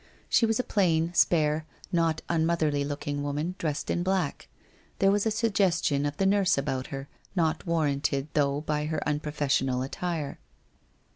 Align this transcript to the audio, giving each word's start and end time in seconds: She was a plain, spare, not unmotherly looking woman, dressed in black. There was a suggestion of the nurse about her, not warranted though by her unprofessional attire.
She 0.27 0.47
was 0.47 0.59
a 0.59 0.63
plain, 0.63 1.13
spare, 1.13 1.63
not 1.91 2.23
unmotherly 2.27 2.83
looking 2.83 3.21
woman, 3.21 3.53
dressed 3.59 3.91
in 3.91 4.01
black. 4.01 4.47
There 4.97 5.11
was 5.11 5.27
a 5.27 5.29
suggestion 5.29 6.07
of 6.07 6.17
the 6.17 6.25
nurse 6.25 6.57
about 6.57 6.87
her, 6.87 7.07
not 7.35 7.67
warranted 7.67 8.27
though 8.33 8.61
by 8.61 8.85
her 8.85 9.07
unprofessional 9.07 9.83
attire. 9.83 10.39